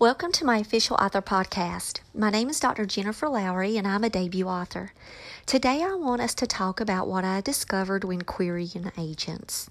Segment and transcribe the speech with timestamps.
[0.00, 2.00] Welcome to my official author podcast.
[2.14, 2.86] My name is Dr.
[2.86, 4.94] Jennifer Lowry, and I'm a debut author.
[5.44, 9.68] Today, I want us to talk about what I discovered when querying agents.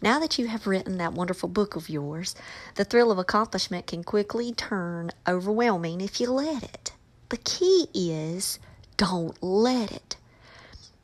[0.00, 2.34] Now that you have written that wonderful book of yours,
[2.76, 6.92] the thrill of accomplishment can quickly turn overwhelming if you let it.
[7.28, 8.58] The key is
[8.96, 10.16] don't let it.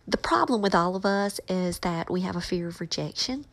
[0.08, 3.44] The problem with all of us is that we have a fear of rejection,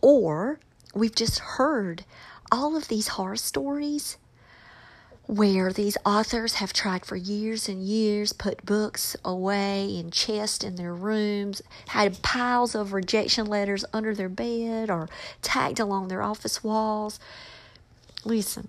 [0.00, 0.60] or
[0.94, 2.06] we've just heard
[2.52, 4.18] all of these horror stories
[5.26, 10.76] where these authors have tried for years and years, put books away in chests in
[10.76, 15.08] their rooms, had piles of rejection letters under their bed or
[15.40, 17.18] tagged along their office walls.
[18.24, 18.68] Listen,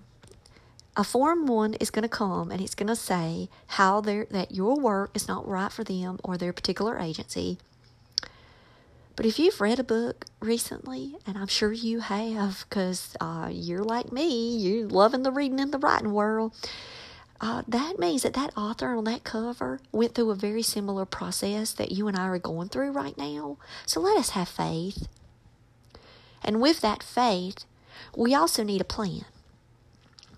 [0.96, 4.76] a form one is going to come and it's going to say how that your
[4.80, 7.58] work is not right for them or their particular agency
[9.16, 13.84] but if you've read a book recently, and I'm sure you have because uh, you're
[13.84, 16.52] like me, you're loving the reading and the writing world,
[17.40, 21.72] uh, that means that that author on that cover went through a very similar process
[21.72, 23.58] that you and I are going through right now.
[23.86, 25.06] So let us have faith.
[26.42, 27.64] And with that faith,
[28.16, 29.24] we also need a plan.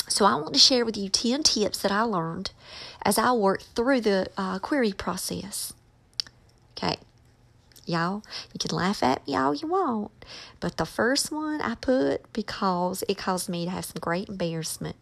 [0.08, 2.52] So I want to share with you 10 tips that I learned
[3.02, 5.72] as I worked through the uh, query process.
[6.76, 6.98] Okay
[7.88, 8.22] y'all.
[8.52, 10.10] You can laugh at me all you want.
[10.60, 14.96] But the first one I put because it caused me to have some great embarrassment.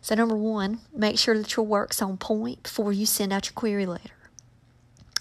[0.00, 3.54] So, number one, make sure that your work's on point before you send out your
[3.54, 4.10] query letter.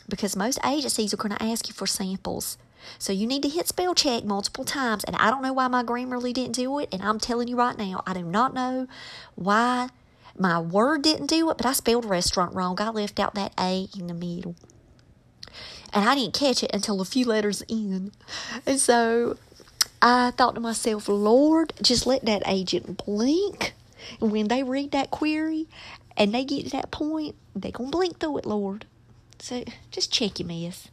[0.09, 2.57] Because most agencies are going to ask you for samples.
[2.99, 5.05] So you need to hit spell check multiple times.
[5.05, 6.89] And I don't know why my Grammarly didn't do it.
[6.91, 8.87] And I'm telling you right now, I do not know
[9.35, 9.87] why
[10.37, 12.79] my word didn't do it, but I spelled restaurant wrong.
[12.81, 14.55] I left out that A in the middle
[15.93, 18.11] and I didn't catch it until a few letters in.
[18.65, 19.37] And so
[20.01, 23.73] I thought to myself, Lord, just let that agent blink.
[24.19, 25.67] And when they read that query
[26.17, 28.85] and they get to that point, they're going to blink through it, Lord.
[29.39, 30.89] So just check your mess.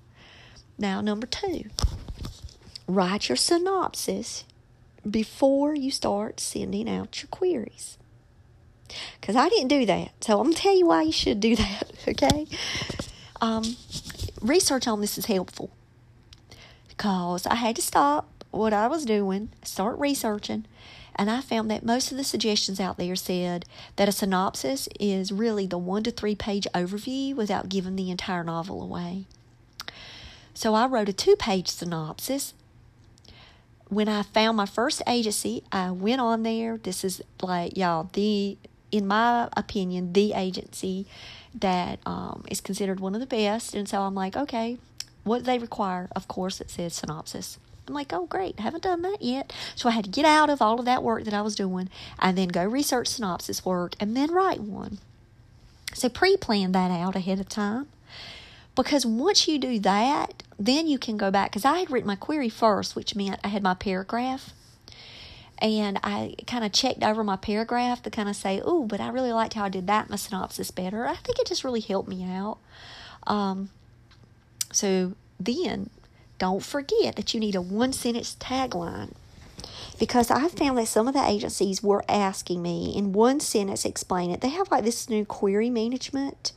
[0.78, 1.64] Now, number two,
[2.86, 4.44] write your synopsis
[5.08, 7.96] before you start sending out your queries.
[9.20, 10.12] Because I didn't do that.
[10.20, 12.46] So I'm going to tell you why you should do that, okay?
[13.40, 13.64] Um,
[14.40, 15.70] research on this is helpful
[16.88, 20.66] because I had to stop what I was doing, start researching,
[21.16, 23.64] and I found that most of the suggestions out there said
[23.96, 28.44] that a synopsis is really the one to three page overview without giving the entire
[28.44, 29.24] novel away.
[30.54, 32.54] So I wrote a two page synopsis.
[33.88, 36.76] When I found my first agency, I went on there.
[36.76, 38.56] This is like, y'all, the,
[38.92, 41.06] in my opinion, the agency
[41.54, 43.74] that um, is considered one of the best.
[43.74, 44.78] And so I'm like, okay,
[45.24, 46.08] what they require?
[46.14, 47.58] Of course, it says synopsis.
[47.88, 49.52] I'm like, oh, great, haven't done that yet.
[49.74, 51.88] So I had to get out of all of that work that I was doing
[52.18, 54.98] and then go research synopsis work and then write one.
[55.92, 57.88] So pre plan that out ahead of time.
[58.76, 61.50] Because once you do that, then you can go back.
[61.50, 64.52] Because I had written my query first, which meant I had my paragraph
[65.60, 69.08] and I kind of checked over my paragraph to kind of say, oh, but I
[69.08, 71.06] really liked how I did that my synopsis better.
[71.06, 72.58] I think it just really helped me out.
[73.26, 73.70] Um,
[74.72, 75.90] so then,
[76.38, 79.12] don't forget that you need a one sentence tagline.
[79.98, 84.30] Because I found that some of the agencies were asking me in one sentence explain
[84.30, 84.40] it.
[84.40, 86.52] They have like this new query management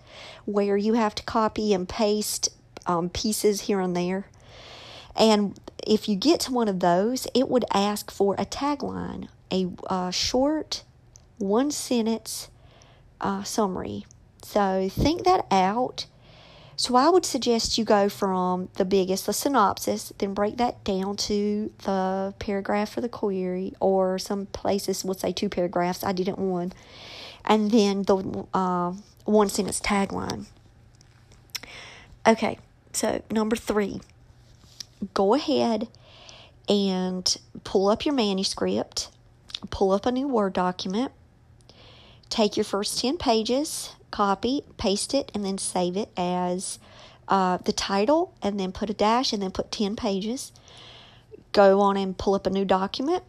[0.45, 2.47] where you have to copy and paste
[2.85, 4.27] um, pieces here and there.
[5.15, 9.69] And if you get to one of those, it would ask for a tagline, a
[9.87, 10.83] uh, short,
[11.37, 12.49] one sentence
[13.21, 14.05] uh, summary.
[14.41, 16.05] So think that out.
[16.75, 21.15] So I would suggest you go from the biggest, the synopsis, then break that down
[21.17, 26.03] to the paragraph for the query, or some places will say two paragraphs.
[26.03, 26.73] I didn't one,
[27.45, 28.93] and then the uh,
[29.25, 30.45] one sentence tagline.
[32.25, 32.57] Okay,
[32.91, 34.01] so number three
[35.13, 35.87] go ahead
[36.69, 39.09] and pull up your manuscript,
[39.69, 41.11] pull up a new Word document,
[42.29, 46.79] take your first 10 pages, copy, paste it, and then save it as
[47.27, 50.51] uh, the title, and then put a dash, and then put 10 pages.
[51.51, 53.23] Go on and pull up a new document,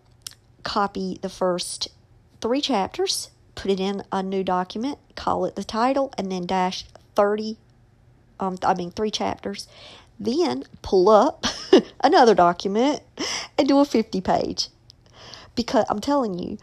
[0.63, 1.89] copy the first
[2.41, 6.85] three chapters, put it in a new document, call it the title, and then dash
[7.15, 7.57] 30,
[8.41, 9.69] um, I mean, three chapters.
[10.19, 11.45] Then pull up
[12.05, 13.03] another document
[13.59, 14.69] and do a 50 page.
[15.57, 16.59] Because I'm telling you,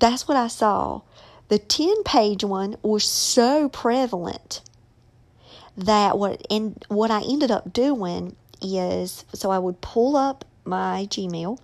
[0.00, 1.02] that's what I saw.
[1.48, 4.62] The 10 page one was so prevalent
[5.76, 11.06] that what and what I ended up doing is so I would pull up my
[11.10, 11.58] Gmail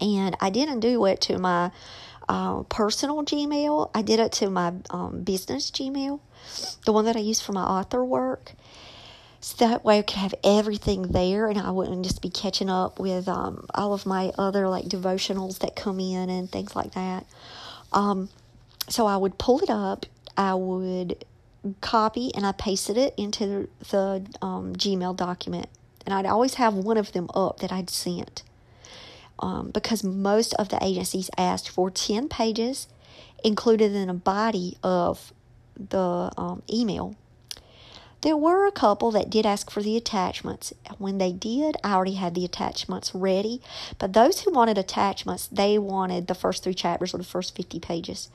[0.00, 1.70] and I didn't do it to my
[2.28, 3.90] uh, personal Gmail.
[3.94, 6.20] I did it to my um, business Gmail,
[6.84, 8.52] the one that I use for my author work.
[9.42, 13.00] So that way I could have everything there and I wouldn't just be catching up
[13.00, 17.26] with um, all of my other like devotionals that come in and things like that.
[17.92, 18.28] Um,
[18.88, 20.06] so I would pull it up,
[20.36, 21.24] I would
[21.80, 25.66] copy and I pasted it into the um, Gmail document.
[26.06, 28.44] And I'd always have one of them up that I'd sent.
[29.40, 32.86] Um, because most of the agencies asked for 10 pages
[33.42, 35.32] included in a body of
[35.76, 37.16] the um, email.
[38.22, 40.72] There were a couple that did ask for the attachments.
[40.98, 43.60] When they did, I already had the attachments ready.
[43.98, 47.80] But those who wanted attachments, they wanted the first three chapters or the first 50
[47.80, 48.30] pages.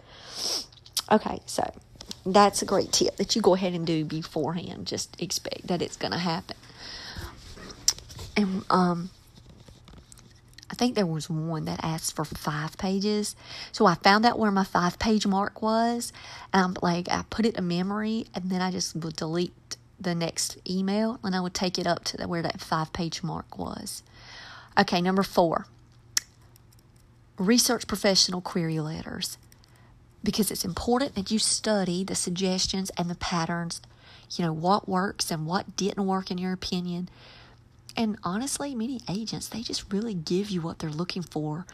[1.10, 1.74] Okay, so
[2.25, 4.88] that's a great tip that you go ahead and do beforehand.
[4.88, 6.57] Just expect that it's going to happen.
[8.36, 9.10] And um,
[10.69, 13.38] I think there was one that asked for five pages.
[13.72, 16.12] So I found out where my five page mark was.
[16.54, 20.16] And I'm like, I put it in memory and then I just would delete the
[20.16, 24.04] next email and I would take it up to where that five page mark was.
[24.78, 25.66] Okay, number four
[27.38, 29.38] research professional query letters
[30.24, 33.82] because it's important that you study the suggestions and the patterns,
[34.32, 37.10] you know, what works and what didn't work in your opinion.
[37.96, 41.66] And honestly, many agents, they just really give you what they're looking for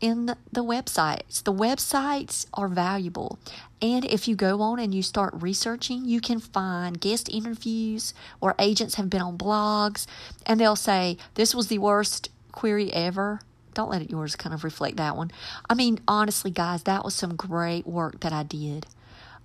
[0.00, 1.42] in the websites.
[1.42, 3.38] The websites are valuable.
[3.82, 8.54] And if you go on and you start researching, you can find guest interviews where
[8.58, 10.06] agents have been on blogs
[10.46, 13.40] and they'll say, This was the worst query ever
[13.74, 15.30] don't let it yours kind of reflect that one.
[15.68, 18.86] I mean, honestly, guys, that was some great work that I did.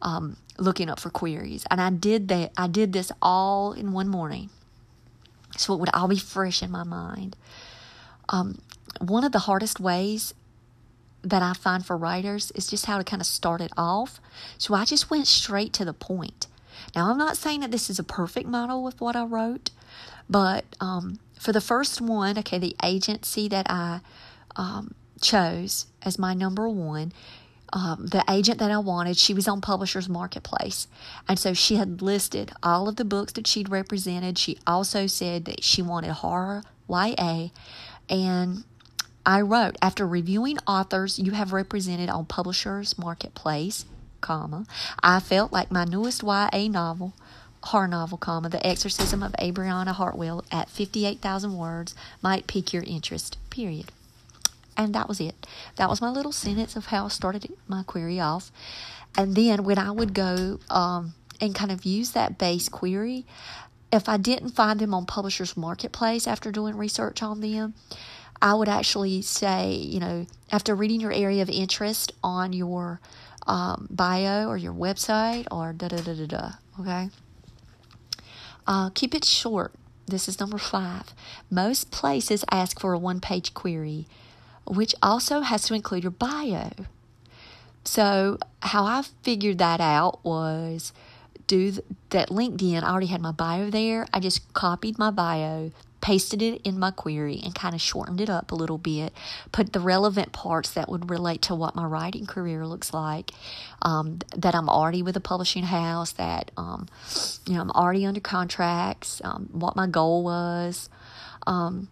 [0.01, 2.51] Um, looking up for queries, and I did that.
[2.57, 4.49] I did this all in one morning,
[5.57, 7.35] so it would all be fresh in my mind.
[8.29, 8.59] Um,
[8.99, 10.33] one of the hardest ways
[11.25, 14.21] that I find for writers is just how to kind of start it off.
[14.57, 16.47] So I just went straight to the point.
[16.95, 19.71] Now, I'm not saying that this is a perfect model with what I wrote,
[20.29, 24.01] but um, for the first one, okay, the agency that I
[24.55, 27.11] um, chose as my number one,
[27.73, 30.87] um, the agent that I wanted, she was on Publishers Marketplace.
[31.27, 34.37] And so she had listed all of the books that she'd represented.
[34.37, 37.49] She also said that she wanted horror, YA,
[38.09, 38.63] and
[39.25, 43.85] I wrote, after reviewing authors you have represented on Publishers Marketplace,
[44.21, 44.65] comma,
[45.01, 47.13] I felt like my newest YA novel
[47.65, 53.37] horror novel, comma, The Exorcism of Abrianna Hartwell at 58,000 words might pique your interest,
[53.49, 53.91] period.
[54.77, 55.47] And that was it.
[55.77, 58.51] That was my little sentence of how I started my query off.
[59.17, 63.25] And then when I would go um, and kind of use that base query,
[63.91, 67.73] if I didn't find them on Publishers Marketplace after doing research on them,
[68.41, 72.99] I would actually say, you know, after reading your area of interest on your
[73.47, 77.09] um, bio or your website or da da da da da, okay?
[78.67, 79.73] Uh, keep it short.
[80.07, 81.13] This is number five.
[81.49, 84.07] Most places ask for a one page query,
[84.67, 86.71] which also has to include your bio.
[87.83, 90.91] So, how I figured that out was
[91.47, 94.07] do th- that LinkedIn, I already had my bio there.
[94.13, 95.71] I just copied my bio,
[96.05, 99.11] pasted it in my query and kind of shortened it up a little bit,
[99.51, 103.31] put the relevant parts that would relate to what my writing career looks like,
[103.81, 106.87] um, that I'm already with a publishing house, that um,
[107.47, 110.91] you know I'm already under contracts, um, what my goal was,
[111.47, 111.87] um,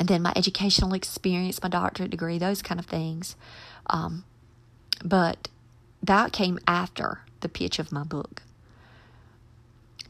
[0.00, 3.36] and then my educational experience, my doctorate degree, those kind of things.
[3.86, 4.24] Um,
[5.04, 5.46] but
[6.02, 8.42] that came after the pitch of my book.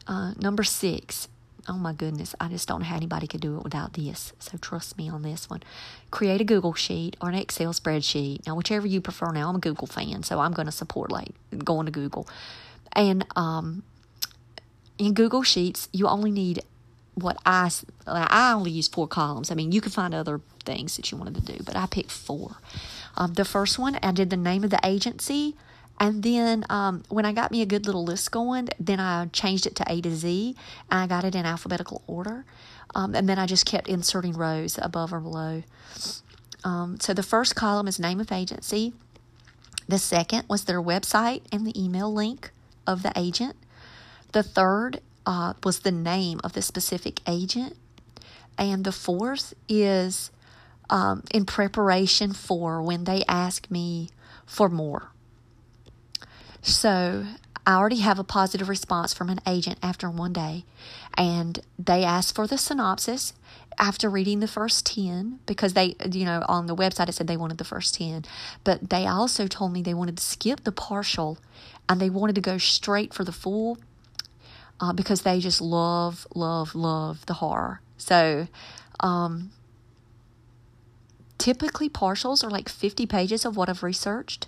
[0.07, 1.27] Uh, number six,
[1.67, 4.33] oh my goodness, I just don't know how anybody could do it without this.
[4.39, 5.63] So trust me on this one.
[6.11, 8.45] Create a Google sheet or an Excel spreadsheet.
[8.45, 9.31] Now, whichever you prefer.
[9.31, 11.29] Now, I'm a Google fan, so I'm going to support like
[11.63, 12.27] going to Google.
[12.93, 13.83] And um,
[14.97, 16.63] in Google Sheets, you only need
[17.15, 17.69] what I
[18.05, 19.51] I only use four columns.
[19.51, 22.11] I mean, you can find other things that you wanted to do, but I picked
[22.11, 22.57] four.
[23.17, 25.55] Um, the first one, I did the name of the agency,
[25.99, 29.65] and then um, when I got me a good little list going, then I changed
[29.65, 30.55] it to A to Z.
[30.91, 32.45] And I got it in alphabetical order.
[32.93, 35.63] Um, and then I just kept inserting rows above or below.
[36.63, 38.93] Um, so the first column is name of agency.
[39.87, 42.51] The second was their website and the email link
[42.87, 43.55] of the agent.
[44.31, 47.77] The third uh, was the name of the specific agent.
[48.57, 50.31] And the fourth is
[50.89, 54.09] um, in preparation for when they ask me
[54.45, 55.11] for more.
[56.65, 57.25] So
[57.67, 60.65] I already have a positive response from an agent after one day,
[61.15, 63.33] and they asked for the synopsis
[63.77, 67.37] after reading the first 10 because they, you know, on the website it said they
[67.37, 68.25] wanted the first 10,
[68.63, 71.37] but they also told me they wanted to skip the partial
[71.87, 73.77] and they wanted to go straight for the full
[74.79, 77.79] uh, because they just love, love, love the horror.
[77.97, 78.47] So,
[79.01, 79.51] um,
[81.37, 84.47] typically partials are like 50 pages of what I've researched.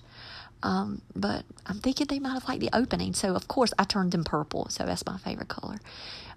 [0.63, 3.13] Um, but I'm thinking they might have liked the opening.
[3.13, 4.69] So, of course, I turned them purple.
[4.69, 5.79] So, that's my favorite color.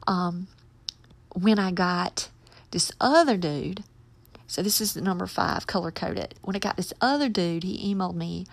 [0.06, 0.48] Um,
[1.34, 2.28] when I got
[2.70, 3.84] this other dude,
[4.46, 6.34] so this is the number five, color coded.
[6.42, 8.46] When I got this other dude, he emailed me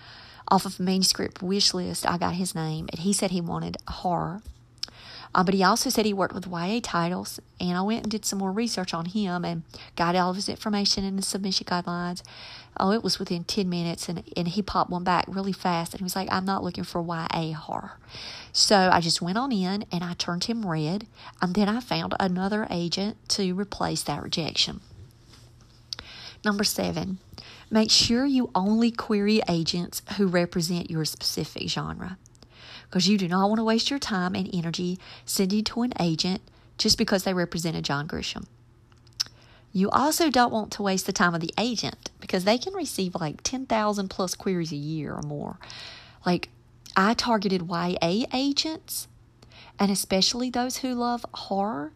[0.47, 2.05] off of manuscript wish list.
[2.05, 4.41] I got his name, and he said he wanted horror.
[5.35, 8.25] Uh, but he also said he worked with YA titles, and I went and did
[8.25, 9.63] some more research on him and
[9.95, 12.23] got all of his information in the submission guidelines.
[12.79, 15.99] Oh, it was within 10 minutes, and, and he popped one back really fast, and
[15.99, 17.93] he was like, I'm not looking for YA horror.
[18.51, 21.07] So I just went on in and I turned him red,
[21.41, 24.81] and then I found another agent to replace that rejection.
[26.45, 27.19] Number seven,
[27.69, 32.17] make sure you only query agents who represent your specific genre
[32.83, 36.41] because you do not want to waste your time and energy sending to an agent
[36.77, 38.45] just because they represented John Grisham.
[39.73, 43.15] You also don't want to waste the time of the agent because they can receive
[43.15, 45.59] like 10,000 plus queries a year or more.
[46.25, 46.49] Like,
[46.95, 49.07] I targeted YA agents,
[49.77, 51.91] and especially those who love horror,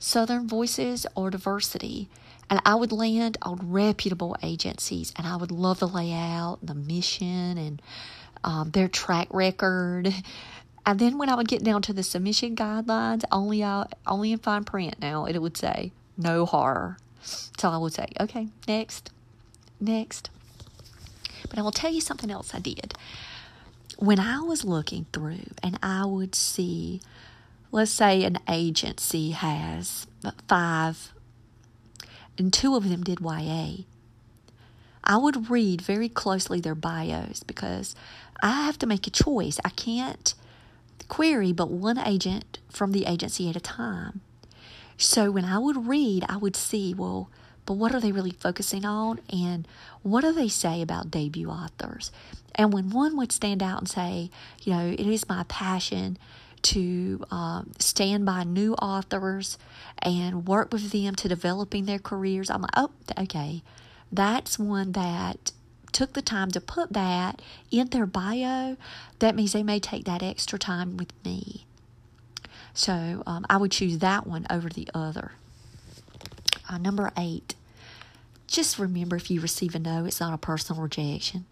[0.00, 2.08] Southern voices, or diversity.
[2.48, 7.56] And I would land on reputable agencies, and I would love the layout, the mission,
[7.56, 7.80] and
[8.42, 10.12] um, their track record.
[10.84, 14.38] And then when I would get down to the submission guidelines, only uh, only in
[14.38, 16.96] fine print now, it would say no horror.
[17.22, 19.10] So I would say, okay, next,
[19.80, 20.30] next.
[21.48, 22.94] But I will tell you something else I did.
[23.98, 27.00] When I was looking through and I would see,
[27.70, 30.06] let's say an agency has
[30.48, 31.12] five,
[32.38, 33.84] and two of them did YA.
[35.04, 37.94] I would read very closely their bios because
[38.42, 39.58] I have to make a choice.
[39.64, 40.34] I can't
[41.08, 44.20] query but one agent from the agency at a time.
[45.00, 47.30] So when I would read, I would see, well,
[47.64, 49.18] but what are they really focusing on?
[49.32, 49.66] And
[50.02, 52.12] what do they say about debut authors?
[52.54, 54.30] And when one would stand out and say,
[54.62, 56.18] you know, it is my passion
[56.62, 59.56] to um, stand by new authors
[60.00, 63.62] and work with them to developing their careers, I'm like, oh, okay,
[64.12, 65.52] that's one that
[65.92, 67.40] took the time to put that
[67.70, 68.76] in their bio,
[69.18, 71.64] that means they may take that extra time with me.
[72.74, 75.32] So um, I would choose that one over the other.
[76.68, 77.54] Uh, number eight,
[78.46, 81.46] just remember if you receive a no, it's not a personal rejection.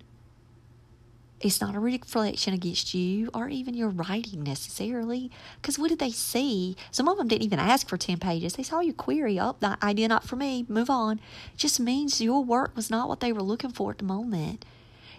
[1.41, 5.31] It's not a reflection against you or even your writing necessarily.
[5.61, 6.77] Because what did they see?
[6.91, 8.55] Some of them didn't even ask for 10 pages.
[8.55, 9.39] They saw your query.
[9.39, 10.67] Oh, that idea not for me.
[10.69, 11.21] Move on.
[11.57, 14.65] Just means your work was not what they were looking for at the moment.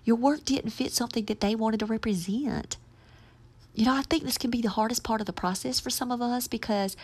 [0.03, 2.75] Your work didn't fit something that they wanted to represent.
[3.79, 6.11] You know, I think this can be the hardest part of the process for some
[6.11, 6.97] of us because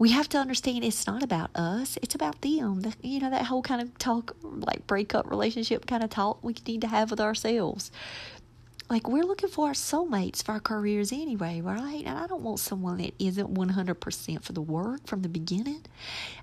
[0.00, 2.80] we have to understand it's not about us, it's about them.
[2.80, 6.56] The, you know, that whole kind of talk, like breakup relationship kind of talk we
[6.66, 7.92] need to have with ourselves
[8.90, 12.02] like we're looking for our soulmates for our careers anyway, right?
[12.06, 15.82] And I don't want someone that isn't 100% for the work from the beginning.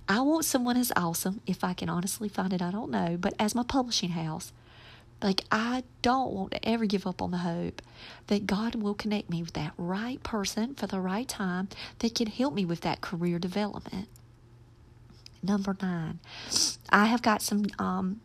[0.08, 3.34] I want someone as awesome, if I can honestly find it, I don't know, but
[3.40, 4.54] as my publishing house.
[5.22, 7.82] Like, I don't want to ever give up on the hope
[8.28, 11.70] that God will connect me with that right person for the right time
[12.00, 14.08] that can help me with that career development.
[15.42, 16.20] Number nine,
[16.90, 18.22] I have got some um,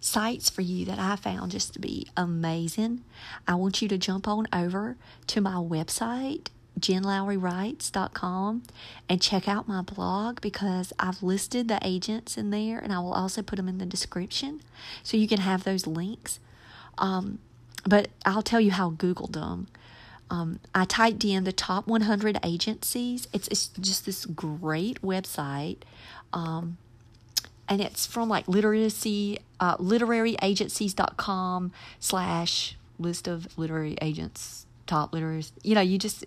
[0.00, 3.04] sites for you that I found just to be amazing.
[3.46, 4.96] I want you to jump on over
[5.28, 6.48] to my website,
[6.78, 8.62] jenlowrywrites.com,
[9.08, 13.14] and check out my blog because I've listed the agents in there and I will
[13.14, 14.60] also put them in the description
[15.02, 16.38] so you can have those links.
[16.98, 17.38] Um,
[17.86, 19.68] but I'll tell you how I Googled them.
[20.28, 23.28] Um, I typed in the top 100 agencies.
[23.32, 25.78] It's, it's just this great website.
[26.32, 26.78] Um,
[27.68, 35.74] and it's from like literacy uh, literaryagencies.com slash list of literary agents top literary you
[35.74, 36.24] know you just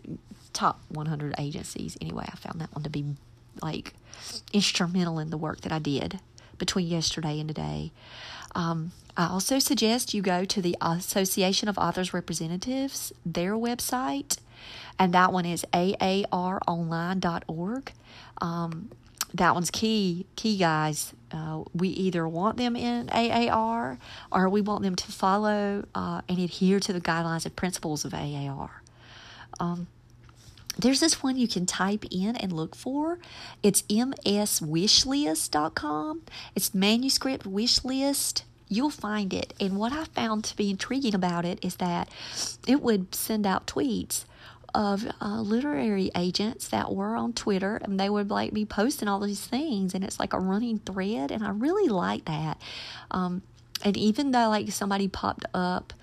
[0.54, 3.06] top 100 agencies anyway i found that one to be
[3.62, 3.94] like
[4.54, 6.20] instrumental in the work that i did
[6.58, 7.92] between yesterday and today.
[8.56, 14.38] Um, i also suggest you go to the association of authors representatives their website
[14.98, 17.92] and that one is aaronline.org
[18.42, 18.90] um,
[19.34, 23.98] that one's key key guys uh, we either want them in aar
[24.32, 28.14] or we want them to follow uh, and adhere to the guidelines and principles of
[28.14, 28.82] aar
[29.60, 29.88] Um,
[30.78, 33.20] there's this one you can type in and look for.
[33.62, 36.22] It's mswishlist.com.
[36.56, 38.46] It's manuscript wish list.
[38.70, 39.54] You'll find it.
[39.60, 42.08] And what I found to be intriguing about it is that
[42.66, 44.24] it would send out tweets
[44.74, 49.20] of uh, literary agents that were on Twitter, and they would like be posting all
[49.20, 52.62] these things, and it's like a running thread, and I really like that.
[53.12, 53.42] Um,
[53.84, 55.94] and even though like somebody popped up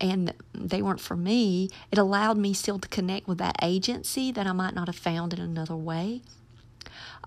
[0.00, 4.46] and they weren't for me, it allowed me still to connect with that agency that
[4.46, 6.22] I might not have found in another way.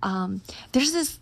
[0.02, 0.42] Um,
[0.72, 1.20] there's this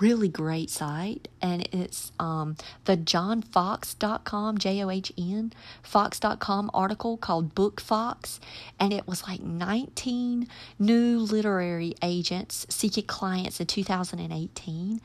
[0.00, 8.40] really great site and it's um, the johnfox.com j-o-h-n fox.com article called book fox
[8.78, 10.48] and it was like 19
[10.78, 15.00] new literary agents seeking clients in 2018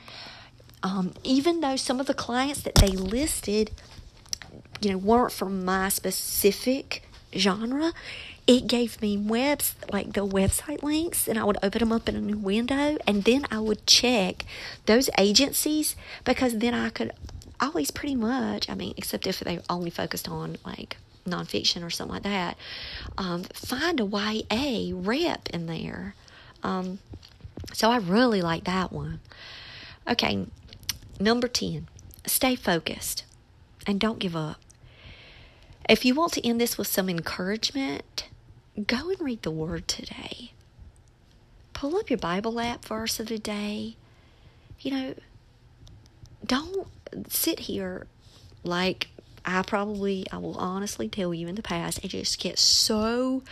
[0.84, 3.72] um, even though some of the clients that they listed
[4.82, 7.04] you know, weren't from my specific
[7.36, 7.92] genre,
[8.48, 12.16] it gave me webs like the website links and I would open them up in
[12.16, 14.46] a new window and then I would check
[14.86, 17.12] those agencies because then I could
[17.60, 20.98] always pretty much I mean except if they only focused on like
[21.28, 22.56] nonfiction or something like that
[23.18, 26.14] um, find a YA rep in there.
[26.62, 27.00] Um,
[27.74, 29.22] so I really like that one.
[30.08, 30.46] Okay
[31.20, 31.88] number 10
[32.28, 33.24] stay focused
[33.88, 34.60] and don't give up.
[35.88, 38.28] If you want to end this with some encouragement,
[38.84, 40.52] go and read the Word today.
[41.74, 43.96] Pull up your Bible app verse of the day.
[44.80, 45.16] You know,
[46.46, 46.88] don't
[47.30, 48.08] sit here
[48.64, 49.08] like
[49.46, 53.44] I probably, I will honestly tell you in the past, I just get so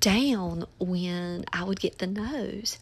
[0.00, 2.78] down when I would get the no's.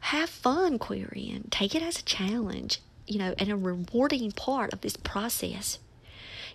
[0.00, 1.48] Have fun querying.
[1.50, 5.78] Take it as a challenge, you know, and a rewarding part of this process.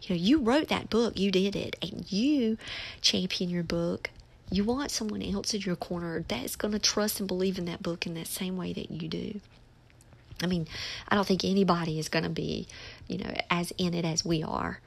[0.01, 2.57] You know, you wrote that book, you did it, and you
[3.01, 4.09] champion your book.
[4.49, 7.81] You want someone else in your corner that's going to trust and believe in that
[7.81, 9.39] book in that same way that you do.
[10.43, 10.67] I mean,
[11.07, 12.67] I don't think anybody is going to be,
[13.07, 14.79] you know, as in it as we are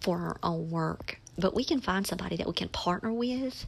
[0.00, 3.66] for our own work, but we can find somebody that we can partner with.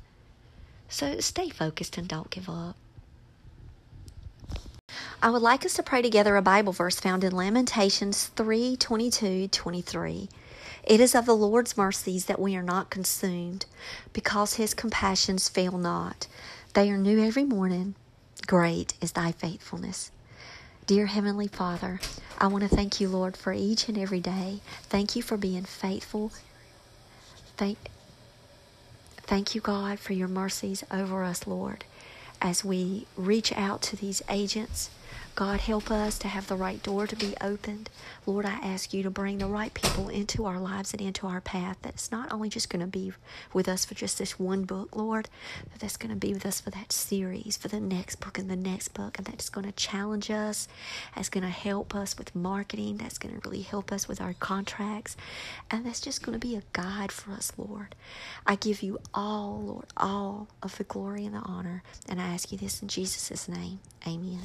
[0.88, 2.76] So stay focused and don't give up.
[5.22, 9.48] I would like us to pray together a Bible verse found in Lamentations 3 22
[9.48, 10.28] 23.
[10.84, 13.66] It is of the Lord's mercies that we are not consumed,
[14.12, 16.26] because his compassions fail not.
[16.74, 17.94] They are new every morning.
[18.46, 20.10] Great is thy faithfulness.
[20.86, 22.00] Dear Heavenly Father,
[22.38, 24.60] I want to thank you, Lord, for each and every day.
[24.84, 26.32] Thank you for being faithful.
[27.56, 27.78] Thank,
[29.18, 31.84] thank you, God, for your mercies over us, Lord,
[32.40, 34.90] as we reach out to these agents
[35.40, 37.88] God, help us to have the right door to be opened.
[38.26, 41.40] Lord, I ask you to bring the right people into our lives and into our
[41.40, 41.78] path.
[41.82, 43.12] That's not only just going to be
[43.52, 45.28] with us for just this one book, Lord,
[45.70, 48.50] but that's going to be with us for that series, for the next book and
[48.50, 49.16] the next book.
[49.16, 50.68] And that's going to challenge us,
[51.14, 54.34] that's going to help us with marketing, that's going to really help us with our
[54.34, 55.16] contracts.
[55.70, 57.94] And that's just going to be a guide for us, Lord.
[58.46, 61.82] I give you all, Lord, all of the glory and the honor.
[62.08, 63.80] And I ask you this in Jesus' name.
[64.06, 64.38] Amen.